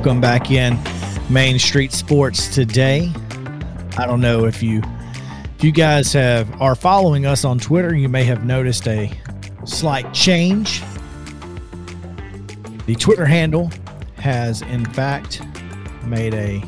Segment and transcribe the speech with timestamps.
[0.00, 0.78] welcome back in
[1.28, 3.12] Main Street Sports today.
[3.98, 4.80] I don't know if you
[5.56, 9.12] if you guys have are following us on Twitter, you may have noticed a
[9.66, 10.82] slight change.
[12.86, 13.70] The Twitter handle
[14.16, 15.42] has in fact
[16.06, 16.64] made a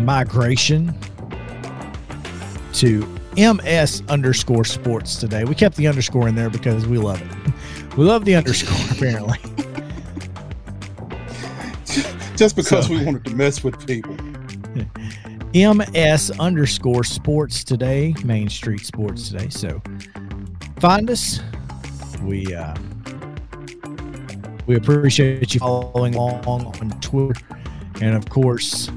[0.00, 0.94] migration
[2.74, 3.06] to
[3.38, 5.44] MS underscore sports today.
[5.44, 7.54] We kept the underscore in there because we love it.
[7.96, 9.49] We love the underscore, apparently.
[12.40, 14.16] Just because so, we wanted to mess with people.
[15.52, 19.50] MS underscore sports today, Main Street Sports today.
[19.50, 19.82] So
[20.78, 21.40] find us.
[22.22, 22.74] We uh
[24.66, 27.38] we appreciate you following along on Twitter.
[28.00, 28.88] And of course,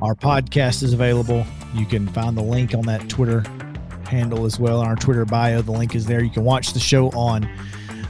[0.00, 1.44] our podcast is available.
[1.74, 3.44] You can find the link on that Twitter
[4.08, 5.60] handle as well on our Twitter bio.
[5.60, 6.24] The link is there.
[6.24, 7.44] You can watch the show on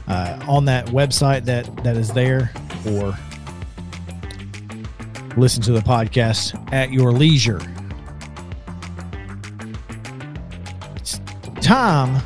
[0.07, 2.49] uh, on that website that that is there,
[2.85, 3.13] or
[5.37, 7.61] listen to the podcast at your leisure.
[10.95, 11.19] It's
[11.61, 12.21] time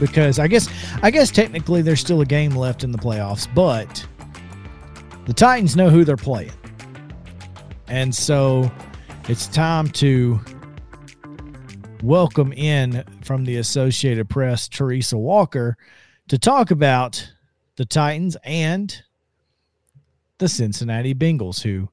[0.00, 0.68] because I guess
[1.02, 4.06] I guess technically there's still a game left in the playoffs, but
[5.26, 6.52] the Titans know who they're playing.
[7.86, 8.72] And so
[9.28, 10.40] it's time to
[12.02, 15.76] welcome in from the Associated Press Teresa Walker
[16.28, 17.30] to talk about
[17.76, 19.02] the Titans and
[20.38, 21.88] the Cincinnati Bengals, who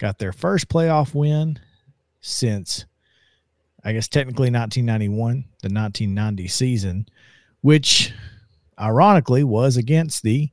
[0.00, 1.60] got their first playoff win
[2.20, 2.86] since,
[3.84, 7.06] I guess, technically 1991, the 1990 season,
[7.60, 8.12] which
[8.78, 10.48] ironically was against the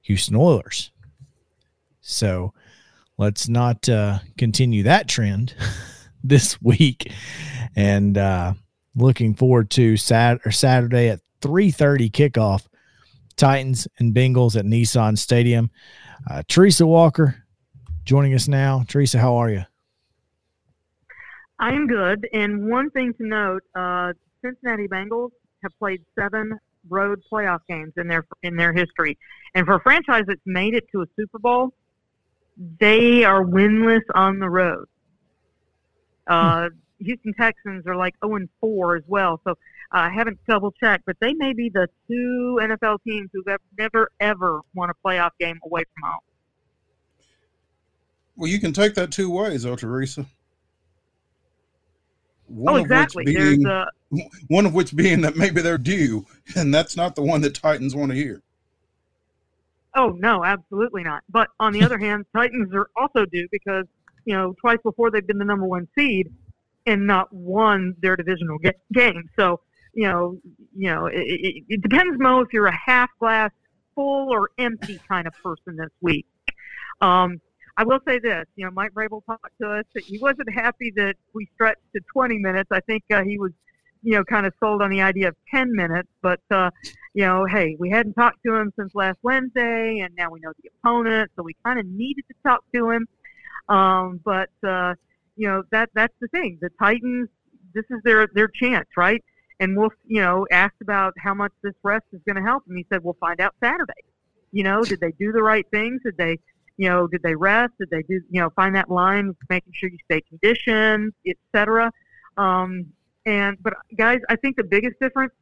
[0.00, 0.90] Houston Oilers.
[2.00, 2.54] So
[3.18, 5.54] let's not uh, continue that trend
[6.24, 7.12] this week
[7.76, 8.54] and uh,
[8.96, 12.66] looking forward to Sat or Saturday at 3:30 kickoff.
[13.34, 15.70] Titans and Bengals at Nissan Stadium.
[16.30, 17.41] Uh, Teresa Walker
[18.04, 18.84] joining us now.
[18.88, 19.64] Teresa, how are you?
[21.58, 22.28] I am good.
[22.32, 24.12] And one thing to note: uh,
[24.44, 25.30] Cincinnati Bengals
[25.62, 26.58] have played seven
[26.88, 29.16] road playoff games in their in their history,
[29.54, 31.72] and for a franchise that's made it to a Super Bowl,
[32.80, 34.86] they are winless on the road.
[36.26, 37.04] Uh, hmm.
[37.04, 39.40] Houston Texans are like 0 and 4 as well.
[39.44, 39.54] So uh,
[39.90, 43.44] I haven't double checked, but they may be the two NFL teams who've
[43.78, 46.20] never ever won a playoff game away from home.
[48.36, 50.26] Well, you can take that two ways, though, Teresa.
[52.46, 53.22] One oh, exactly.
[53.22, 53.86] Of being, a...
[54.48, 56.26] one of which being that maybe they're due,
[56.56, 58.42] and that's not the one that Titans want to hear.
[59.94, 61.22] Oh no, absolutely not.
[61.28, 63.84] But on the other hand, Titans are also due because
[64.24, 66.30] you know twice before they've been the number one seed,
[66.86, 68.58] and not won their divisional
[68.92, 69.28] game.
[69.36, 69.60] So,
[69.94, 70.38] you know,
[70.76, 73.50] you know, it, it, it depends, Mo, if you're a half glass
[73.94, 76.26] full or empty kind of person this week.
[77.00, 77.40] Um,
[77.76, 81.14] I will say this, you know, Mike Vrabel talked to us he wasn't happy that
[81.34, 82.68] we stretched to 20 minutes.
[82.70, 83.52] I think uh, he was,
[84.02, 86.08] you know, kind of sold on the idea of 10 minutes.
[86.20, 86.70] But, uh,
[87.14, 90.52] you know, hey, we hadn't talked to him since last Wednesday, and now we know
[90.62, 93.06] the opponent, so we kind of needed to talk to him.
[93.68, 94.94] Um, but, uh,
[95.36, 96.58] you know that that's the thing.
[96.60, 97.28] The Titans,
[97.74, 99.22] this is their their chance, right?
[99.60, 102.76] And Wolf, you know, asked about how much this rest is going to help, and
[102.76, 103.92] he said, "We'll find out Saturday."
[104.50, 106.02] You know, did they do the right things?
[106.04, 106.38] Did they,
[106.76, 107.72] you know, did they rest?
[107.78, 111.92] Did they do, you know, find that line, making sure you stay conditioned, etc.
[112.36, 112.86] Um,
[113.26, 115.32] and but guys, I think the biggest difference,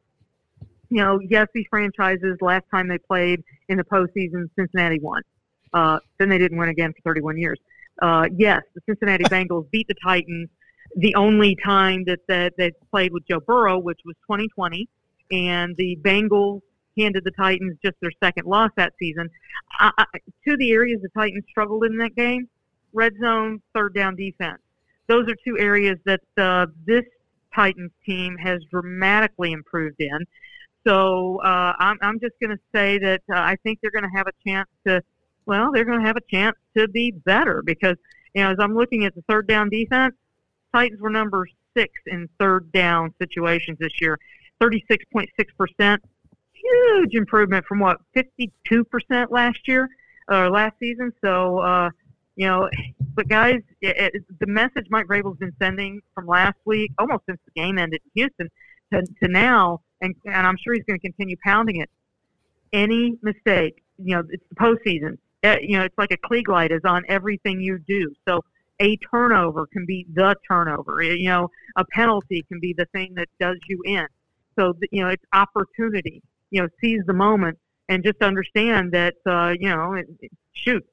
[0.91, 5.22] you know, yes, these franchises last time they played in the postseason, Cincinnati won.
[5.72, 7.58] Uh, then they didn't win again for 31 years
[8.00, 10.48] uh, yes, the Cincinnati Bengals beat the Titans
[10.97, 14.88] the only time that, that they played with Joe Burrow, which was 2020,
[15.30, 16.62] and the Bengals
[16.99, 19.28] handed the Titans just their second loss that season.
[19.78, 20.05] I, I,
[20.45, 22.49] two of the areas the Titans struggled in that game:
[22.93, 24.61] red zone, third down defense.
[25.06, 27.05] Those are two areas that uh, this
[27.55, 30.25] Titans team has dramatically improved in.
[30.87, 34.16] So uh, I'm, I'm just going to say that uh, I think they're going to
[34.16, 35.03] have a chance to
[35.51, 37.97] well, they're going to have a chance to be better because,
[38.34, 40.15] you know, as I'm looking at the third down defense,
[40.72, 44.16] Titans were number six in third down situations this year,
[44.60, 45.98] 36.6%.
[46.62, 49.89] Huge improvement from what, 52% last year
[50.28, 51.12] or uh, last season.
[51.24, 51.91] So, uh,
[52.36, 52.68] you know,
[53.15, 57.41] but guys, it, it, the message Mike Vrabel's been sending from last week, almost since
[57.45, 58.48] the game ended in Houston,
[58.92, 61.91] to, to now, and, and I'm sure he's going to continue pounding it.
[62.72, 66.71] Any mistake, you know, it's the postseason uh, you know, it's like a Klieg light
[66.71, 68.12] is on everything you do.
[68.28, 68.42] So
[68.80, 71.03] a turnover can be the turnover.
[71.03, 74.07] You know, a penalty can be the thing that does you in.
[74.59, 76.22] So you know, it's opportunity.
[76.50, 77.58] You know, seize the moment
[77.88, 80.84] and just understand that uh, you know, it, it, shoot,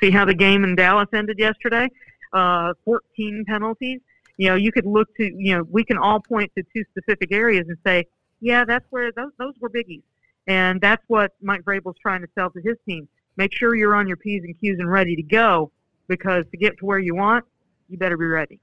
[0.00, 1.88] see how the game in Dallas ended yesterday.
[2.32, 4.00] Uh, 14 penalties.
[4.38, 7.30] You know, you could look to, you know, we can all point to two specific
[7.30, 8.06] areas and say,
[8.40, 10.02] yeah, that's where those those were biggies,
[10.46, 13.08] and that's what Mike Vrabel's trying to sell to his team.
[13.36, 15.70] Make sure you're on your p's and q's and ready to go,
[16.08, 17.44] because to get to where you want,
[17.88, 18.58] you better be ready.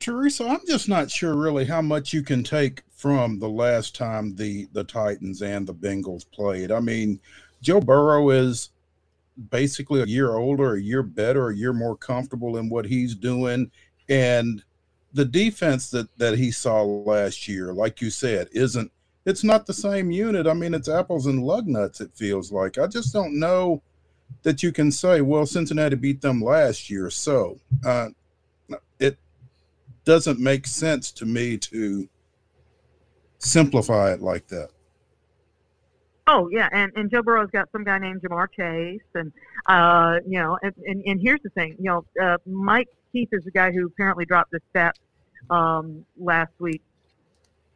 [0.00, 4.34] Teresa, I'm just not sure really how much you can take from the last time
[4.34, 6.72] the the Titans and the Bengals played.
[6.72, 7.20] I mean,
[7.60, 8.70] Joe Burrow is
[9.50, 13.70] basically a year older, a year better, a year more comfortable in what he's doing,
[14.08, 14.64] and
[15.12, 18.90] the defense that that he saw last year, like you said, isn't
[19.26, 20.46] it's not the same unit.
[20.46, 22.00] I mean, it's apples and lug nuts.
[22.00, 23.82] It feels like I just don't know
[24.44, 28.08] that you can say, well, Cincinnati beat them last year, so uh,
[28.98, 29.18] it
[30.06, 32.08] doesn't make sense to me to
[33.44, 34.70] simplify it like that.
[36.26, 39.30] Oh yeah, and and Joe Burrow's got some guy named Ja'Marr Chase, and
[39.66, 43.44] uh, you know, and, and, and here's the thing, you know, uh, Mike Keith is
[43.44, 44.96] the guy who apparently dropped the stat
[45.50, 46.80] um, last week.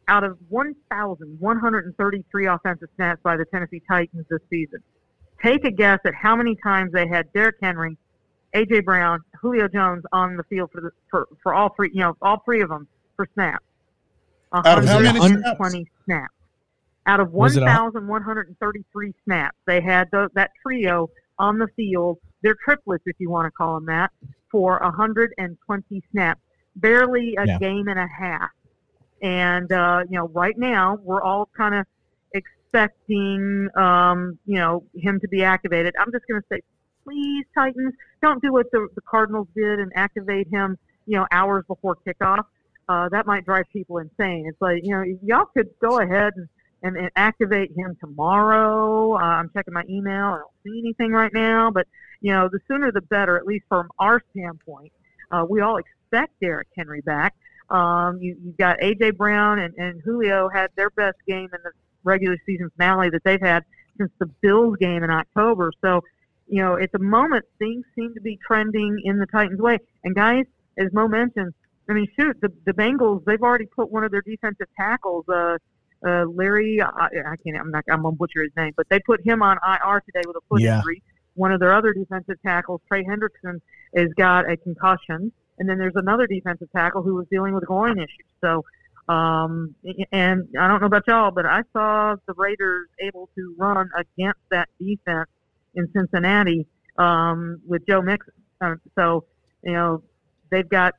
[0.07, 4.81] Out of 1,133 offensive snaps by the Tennessee Titans this season,
[5.43, 7.95] take a guess at how many times they had Derrick Henry,
[8.55, 12.17] AJ Brown, Julio Jones on the field for the for, for all three, you know,
[12.23, 13.63] all three of them for snaps.
[14.51, 15.89] Out of how many snaps?
[16.05, 16.33] snaps.
[17.05, 22.17] Out of 1,133 snaps, they had the, that trio on the field.
[22.43, 24.11] They're triplets, if you want to call them that,
[24.51, 26.41] for 120 snaps,
[26.75, 27.57] barely a yeah.
[27.59, 28.49] game and a half.
[29.21, 31.85] And uh, you know, right now we're all kind of
[32.33, 35.93] expecting, um, you know, him to be activated.
[35.99, 36.61] I'm just going to say,
[37.03, 41.65] please, Titans, don't do what the, the Cardinals did and activate him, you know, hours
[41.67, 42.45] before kickoff.
[42.89, 44.47] Uh, that might drive people insane.
[44.47, 46.49] It's like, you know, y'all could go ahead and,
[46.81, 49.13] and, and activate him tomorrow.
[49.13, 50.25] Uh, I'm checking my email.
[50.25, 51.87] I don't see anything right now, but
[52.21, 54.91] you know, the sooner the better, at least from our standpoint.
[55.31, 57.35] Uh, we all expect Derrick Henry back.
[57.69, 59.11] Um, you, you've got A.J.
[59.11, 61.71] Brown and, and Julio had their best game in the
[62.03, 63.63] regular season finale that they've had
[63.99, 65.71] since the Bills game in October.
[65.81, 66.01] So,
[66.47, 69.77] you know, at the moment, things seem to be trending in the Titans' way.
[70.03, 70.45] And, guys,
[70.79, 71.53] as Mo mentioned,
[71.89, 75.57] I mean, shoot, the, the Bengals, they've already put one of their defensive tackles, uh,
[76.05, 78.99] uh, Larry, I, I can't, I'm not, I'm going to butcher his name, but they
[78.99, 80.77] put him on IR today with a foot yeah.
[80.77, 81.01] injury.
[81.35, 83.59] One of their other defensive tackles, Trey Hendrickson,
[83.95, 85.31] has got a concussion.
[85.57, 88.25] And then there's another defensive tackle who was dealing with groin issues.
[88.39, 88.63] So,
[89.09, 89.75] um,
[90.11, 94.39] and I don't know about y'all, but I saw the Raiders able to run against
[94.51, 95.29] that defense
[95.75, 96.65] in Cincinnati
[96.97, 98.33] um, with Joe Mixon.
[98.61, 99.25] Uh, so,
[99.63, 100.03] you know,
[100.49, 100.93] they've got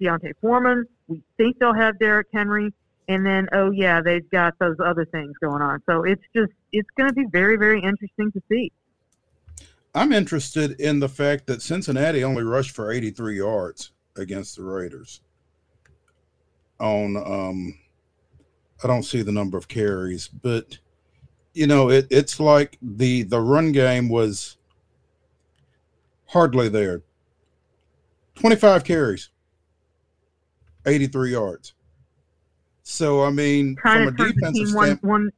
[0.00, 0.86] D'Onta Foreman.
[1.08, 2.72] We think they'll have Derrick Henry.
[3.08, 5.80] And then, oh, yeah, they've got those other things going on.
[5.86, 8.72] So it's just, it's going to be very, very interesting to see.
[9.94, 15.20] I'm interested in the fact that Cincinnati only rushed for 83 yards against the Raiders.
[16.80, 17.78] On, um,
[18.82, 20.78] I don't see the number of carries, but
[21.56, 24.58] you know, it, it's like the the run game was
[26.26, 27.02] hardly there.
[28.34, 29.30] 25 carries,
[30.86, 31.74] 83 yards.
[32.82, 35.30] So I mean, kind from a defensive standpoint, one, one,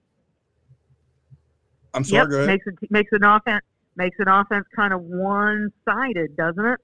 [1.94, 2.22] I'm sorry.
[2.22, 2.48] Yep, go ahead.
[2.48, 3.64] Makes it makes an offense
[3.96, 6.80] makes an offense kind of one sided, doesn't it?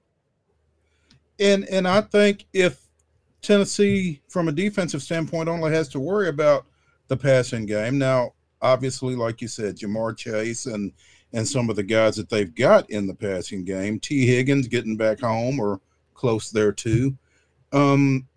[1.39, 2.81] And and I think if
[3.41, 6.65] Tennessee, from a defensive standpoint, only has to worry about
[7.07, 7.99] the passing game.
[7.99, 10.91] Now, obviously, like you said, Ja'Marr Chase and
[11.33, 14.97] and some of the guys that they've got in the passing game, Tee Higgins getting
[14.97, 15.81] back home or
[16.13, 17.17] close there too.
[17.73, 18.27] Um,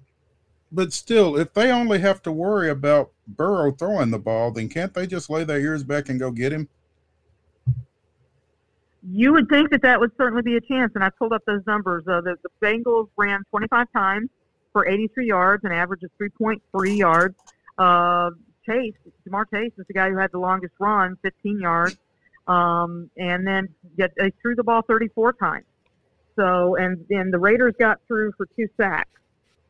[0.71, 4.95] but still, if they only have to worry about Burrow throwing the ball, then can't
[4.95, 6.69] they just lay their ears back and go get him?
[9.11, 10.93] you would think that that would certainly be a chance.
[10.95, 12.05] And I pulled up those numbers.
[12.07, 14.29] Uh, the, the Bengals ran 25 times
[14.73, 17.37] for 83 yards, an average of 3.3 yards.
[17.79, 18.31] Uh,
[18.67, 18.95] Chase,
[19.27, 21.97] Ja'Marr Chase is the guy who had the longest run, 15 yards.
[22.47, 25.67] Um, and then get, they threw the ball 34 times.
[26.37, 29.11] So, and, and the Raiders got through for two sacks.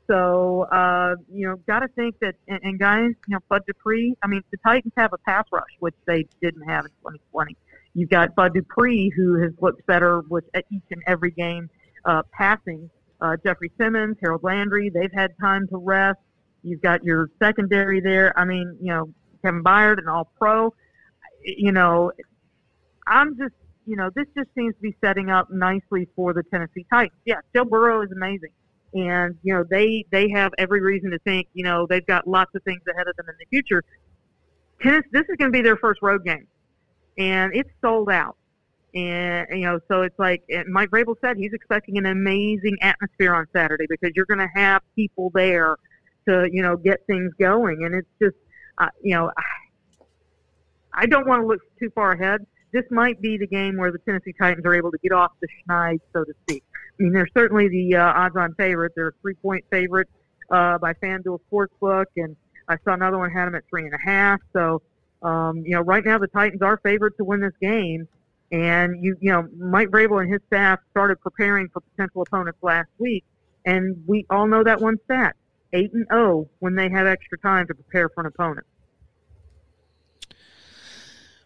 [0.08, 4.14] So, uh, you know, got to think that, and, and guys, you know, Bud Dupree,
[4.22, 7.56] I mean, the Titans have a pass rush, which they didn't have in 2020.
[7.94, 11.68] You've got Bud Dupree, who has looked better with each and every game
[12.04, 12.88] uh, passing.
[13.20, 16.20] Uh, Jeffery Simmons, Harold Landry, they've had time to rest.
[16.62, 18.36] You've got your secondary there.
[18.38, 19.12] I mean, you know,
[19.42, 20.72] Kevin Byard, an all pro.
[21.44, 22.12] You know,
[23.06, 23.54] I'm just,
[23.86, 27.18] you know, this just seems to be setting up nicely for the Tennessee Titans.
[27.24, 28.50] Yeah, Joe Burrow is amazing.
[28.94, 32.54] And, you know, they, they have every reason to think, you know, they've got lots
[32.54, 33.84] of things ahead of them in the future.
[34.82, 35.02] tennis.
[35.12, 36.46] This is going to be their first road game,
[37.18, 38.36] and it's sold out.
[38.94, 43.46] And you know, so it's like Mike Vrabel said he's expecting an amazing atmosphere on
[43.52, 45.76] Saturday because you're going to have people there
[46.26, 48.36] to you know get things going, and it's just
[48.78, 49.30] uh, you know
[50.94, 52.46] I don't want to look too far ahead.
[52.72, 55.48] This might be the game where the Tennessee Titans are able to get off the
[55.48, 56.64] schneid, so to speak.
[56.98, 58.92] I mean, they're certainly the uh, odds-on favorite.
[58.96, 60.08] They're a three-point favorite
[60.50, 62.36] uh, by FanDuel Sportsbook, and
[62.68, 64.40] I saw another one had them at three and a half.
[64.52, 64.82] So,
[65.22, 68.08] um, you know, right now the Titans are favored to win this game.
[68.50, 72.88] And you, you know, Mike Vrabel and his staff started preparing for potential opponents last
[72.98, 73.24] week,
[73.66, 75.36] and we all know that one stat:
[75.74, 78.66] eight and zero oh when they have extra time to prepare for an opponent.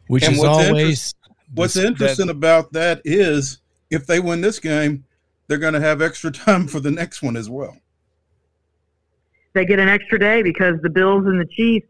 [0.06, 1.14] Which and is what's always
[1.52, 5.04] what's interesting that, about that is if they win this game,
[5.49, 7.77] they're going to have extra time for the next one as well.
[9.55, 11.87] They get an extra day because the Bills and the Chiefs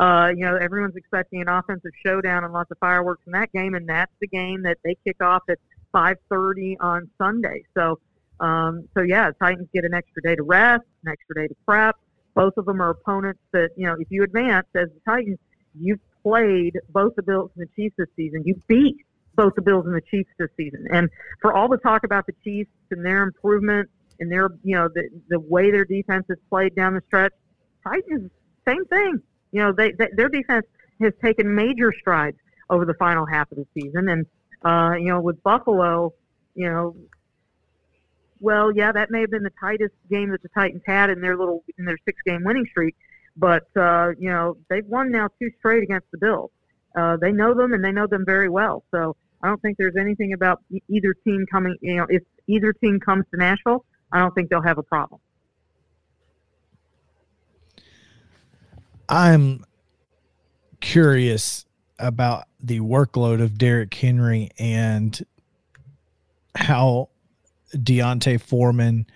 [0.00, 3.74] uh, you know, everyone's expecting an offensive showdown and lots of fireworks in that game,
[3.74, 5.58] and that's the game that they kick off at
[5.94, 7.64] 5:30 on Sunday.
[7.74, 7.98] So,
[8.40, 11.96] um, so yeah, Titans get an extra day to rest, an extra day to prep.
[12.34, 15.38] Both of them are opponents that you know, if you advance as the Titans,
[15.78, 18.42] you've played both the Bills and the Chiefs this season.
[18.44, 19.04] You beat
[19.36, 21.08] both the Bills and the Chiefs this season, and
[21.40, 23.88] for all the talk about the Chiefs and their improvement
[24.20, 27.32] and their you know the the way their defense has played down the stretch,
[27.84, 28.30] Titans
[28.66, 29.20] same thing.
[29.50, 30.66] You know, they, they, their defense
[31.00, 32.36] has taken major strides
[32.70, 34.26] over the final half of the season, and
[34.64, 36.14] uh, you know, with Buffalo,
[36.54, 36.96] you know,
[38.40, 41.36] well, yeah, that may have been the tightest game that the Titans had in their
[41.36, 42.96] little in their six game winning streak,
[43.36, 46.50] but uh, you know, they've won now two straight against the Bills.
[46.94, 48.84] Uh, they know them and they know them very well.
[48.90, 51.76] So I don't think there's anything about either team coming.
[51.80, 55.20] You know, if either team comes to Nashville, I don't think they'll have a problem.
[59.08, 59.64] I'm
[60.80, 61.64] curious
[61.98, 65.24] about the workload of Derrick Henry and
[66.54, 67.08] how
[67.72, 69.06] D'Onta Foreman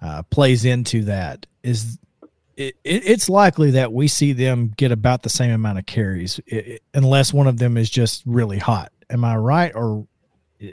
[0.00, 1.46] uh, plays into that.
[1.62, 1.98] Is
[2.58, 6.40] it, it, it's likely that we see them get about the same amount of carries,
[6.46, 8.90] it, unless one of them is just really hot.
[9.08, 10.06] Am I right, or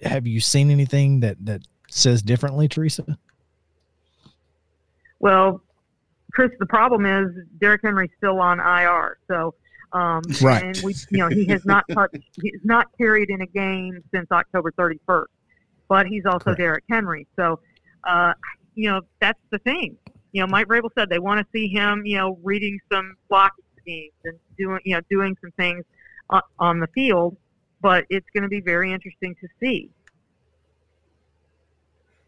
[0.03, 3.05] have you seen anything that that says differently, Teresa?
[5.19, 5.61] Well,
[6.33, 9.19] Chris, the problem is Derrick Henry's still on IR.
[9.27, 9.53] So,
[9.93, 10.63] um, right.
[10.63, 14.29] and we, you know, he has not touched, he's not carried in a game since
[14.31, 15.25] October 31st,
[15.87, 16.59] but he's also Correct.
[16.59, 17.27] Derrick Henry.
[17.35, 17.59] So,
[18.03, 18.33] uh,
[18.73, 19.95] you know, that's the thing.
[20.35, 23.63] You know, Mike Vrabel said they want to see him, you know, reading some blocking
[23.79, 25.85] schemes and doing, you know, doing some things
[26.29, 27.37] on, on the field.
[27.79, 29.89] But it's going to be very interesting to see.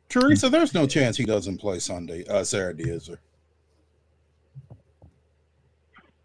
[0.08, 3.20] Teresa, there's no chance he doesn't play Sunday, uh, Saturday, is there?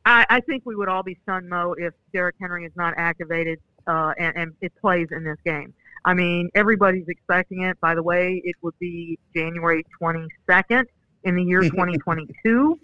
[0.06, 3.58] I, I think we would all be stunned, Mo, if Derrick Henry is not activated
[3.88, 5.74] uh, and, and it plays in this game.
[6.04, 7.80] I mean, everybody's expecting it.
[7.80, 10.84] By the way, it would be January 22nd
[11.24, 12.78] in the year 2022.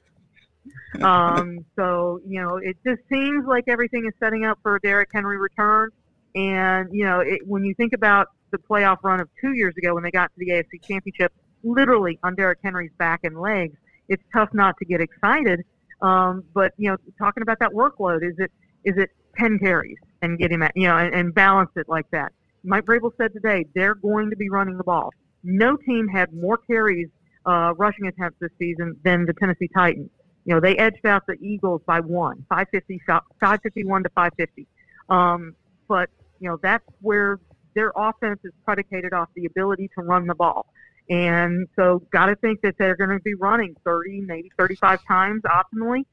[1.03, 5.11] um, so, you know, it just seems like everything is setting up for a Derrick
[5.13, 5.91] Henry return.
[6.35, 9.95] And, you know, it, when you think about the playoff run of two years ago
[9.95, 13.77] when they got to the AFC Championship, literally on Derrick Henry's back and legs,
[14.09, 15.65] it's tough not to get excited
[16.01, 18.53] um, but you know, talking about that workload, is it
[18.85, 22.09] is it ten carries and get him at you know and, and balance it like
[22.13, 22.33] that?
[22.65, 25.11] Mike Vrabel said today they're going to be running the ball.
[25.43, 27.09] No team had more carries
[27.49, 30.11] uh, rushing attempts this season than the Tennessee Titans.
[30.45, 34.67] You know, they edged out the Eagles by one, 550, 551 to 550.
[35.09, 35.55] Um,
[35.89, 37.41] but, you know, that's where
[37.75, 40.67] their offense is predicated off the ability to run the ball.
[41.11, 45.43] And so, got to think that they're going to be running 30, maybe 35 times
[45.43, 46.05] optimally.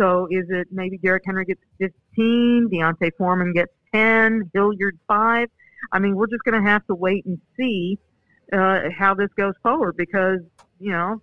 [0.00, 5.48] So, is it maybe Derrick Henry gets 15, D'Onta Foreman gets 10, Hilliard 5?
[5.92, 7.98] I mean, we're just going to have to wait and see
[8.52, 10.40] uh, how this goes forward because,
[10.80, 11.20] you know,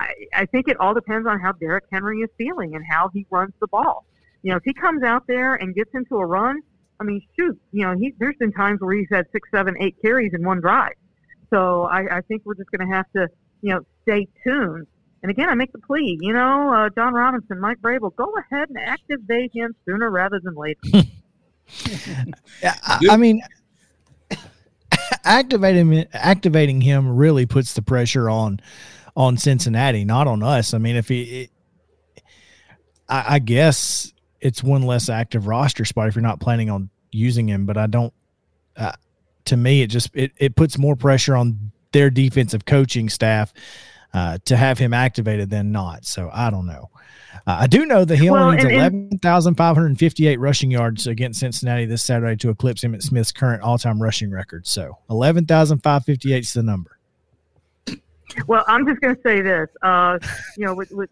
[0.00, 3.26] I, I think it all depends on how Derrick Henry is feeling and how he
[3.30, 4.04] runs the ball.
[4.42, 6.60] You know, if he comes out there and gets into a run,
[7.00, 9.96] I mean, shoot, you know, he, there's been times where he's had six, seven, eight
[10.02, 10.94] carries in one drive.
[11.50, 13.28] So I, I think we're just going to have to,
[13.62, 14.86] you know, stay tuned.
[15.22, 18.68] And again, I make the plea, you know, uh, Jon Robinson, Mike Vrabel, go ahead
[18.68, 20.80] and activate him sooner rather than later.
[22.62, 23.40] I, I mean,
[25.24, 28.60] activating activating him really puts the pressure on
[29.16, 30.74] on Cincinnati, not on us.
[30.74, 31.50] I mean, if he, it,
[33.08, 37.48] I, I guess it's one less active roster spot if you're not planning on using
[37.48, 37.66] him.
[37.66, 38.12] But I don't.
[38.76, 38.92] Uh,
[39.46, 43.52] to me, it just it, it puts more pressure on their defensive coaching staff
[44.16, 46.04] uh, to have him activated than not.
[46.06, 46.90] So I don't know.
[47.46, 51.40] Uh, I do know that he only Well, needs and- and- 11,558 rushing yards against
[51.40, 54.66] Cincinnati this Saturday to eclipse Emmitt Smith's current all time rushing record.
[54.66, 56.98] So 11,558 is the number.
[58.48, 59.68] Well, I'm just going to say this.
[59.82, 60.18] Uh,
[60.56, 61.10] you know, with, with,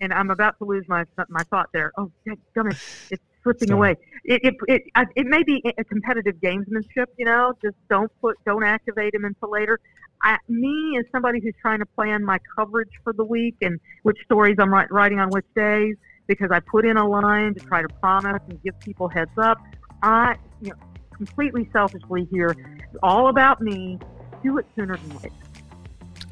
[0.00, 1.92] and I'm about to lose my my thought there.
[1.98, 2.10] Oh,
[2.56, 2.78] gummit,
[3.10, 3.78] it's slipping Sorry.
[3.78, 3.96] away.
[4.24, 7.06] It it it, I, it may be a competitive gamesmanship.
[7.18, 9.78] You know, just don't put don't activate him until later.
[10.22, 14.18] I, me as somebody who's trying to plan my coverage for the week and which
[14.24, 15.96] stories I'm writing on which days
[16.26, 19.58] because I put in a line to try to promise and give people heads up.
[20.02, 20.76] I, you know,
[21.14, 22.56] completely selfishly here,
[23.02, 23.98] all about me.
[24.42, 25.30] Do it sooner than later.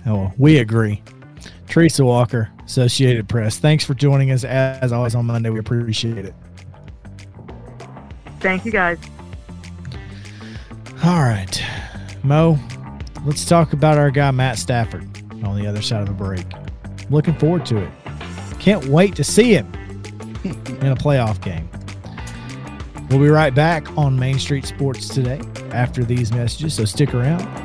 [0.06, 1.02] Oh, we agree.
[1.66, 3.58] Teresa Walker, Associated Press.
[3.58, 5.50] Thanks for joining us as always on Monday.
[5.50, 6.34] We appreciate it.
[8.40, 8.98] Thank you, guys.
[11.02, 11.62] All right,
[12.22, 12.58] Mo,
[13.24, 15.04] let's talk about our guy Matt Stafford
[15.44, 16.46] on the other side of the break.
[17.10, 17.90] Looking forward to it.
[18.58, 19.70] Can't wait to see him
[20.44, 21.68] in a playoff game.
[23.10, 25.40] We'll be right back on Main Street Sports today
[25.72, 27.63] after these messages, so stick around.